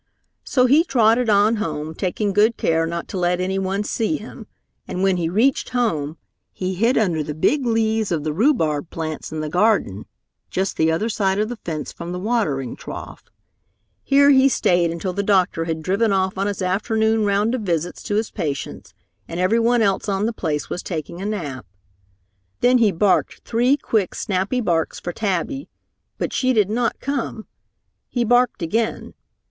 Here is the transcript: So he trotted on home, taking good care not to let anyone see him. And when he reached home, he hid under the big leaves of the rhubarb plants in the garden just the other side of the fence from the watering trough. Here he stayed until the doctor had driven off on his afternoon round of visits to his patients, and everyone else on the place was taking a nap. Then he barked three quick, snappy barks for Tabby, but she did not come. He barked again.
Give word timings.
So 0.43 0.65
he 0.65 0.83
trotted 0.83 1.29
on 1.29 1.57
home, 1.57 1.93
taking 1.93 2.33
good 2.33 2.57
care 2.57 2.87
not 2.87 3.07
to 3.09 3.19
let 3.19 3.39
anyone 3.39 3.83
see 3.83 4.17
him. 4.17 4.47
And 4.87 5.03
when 5.03 5.17
he 5.17 5.29
reached 5.29 5.69
home, 5.69 6.17
he 6.51 6.73
hid 6.73 6.97
under 6.97 7.21
the 7.21 7.35
big 7.35 7.67
leaves 7.67 8.11
of 8.11 8.23
the 8.23 8.33
rhubarb 8.33 8.89
plants 8.89 9.31
in 9.31 9.41
the 9.41 9.47
garden 9.47 10.07
just 10.49 10.75
the 10.75 10.91
other 10.91 11.07
side 11.07 11.37
of 11.37 11.49
the 11.49 11.57
fence 11.57 11.91
from 11.93 12.13
the 12.13 12.19
watering 12.19 12.75
trough. 12.75 13.25
Here 14.01 14.31
he 14.31 14.49
stayed 14.49 14.89
until 14.89 15.13
the 15.13 15.21
doctor 15.21 15.65
had 15.65 15.83
driven 15.83 16.11
off 16.11 16.35
on 16.35 16.47
his 16.47 16.63
afternoon 16.63 17.23
round 17.23 17.53
of 17.53 17.61
visits 17.61 18.01
to 18.01 18.15
his 18.15 18.31
patients, 18.31 18.95
and 19.27 19.39
everyone 19.39 19.83
else 19.83 20.09
on 20.09 20.25
the 20.25 20.33
place 20.33 20.67
was 20.67 20.81
taking 20.81 21.21
a 21.21 21.27
nap. 21.27 21.67
Then 22.61 22.79
he 22.79 22.91
barked 22.91 23.41
three 23.45 23.77
quick, 23.77 24.15
snappy 24.15 24.61
barks 24.61 24.99
for 24.99 25.13
Tabby, 25.13 25.69
but 26.17 26.33
she 26.33 26.53
did 26.53 26.71
not 26.71 26.99
come. 26.99 27.45
He 28.09 28.23
barked 28.23 28.63
again. 28.63 29.13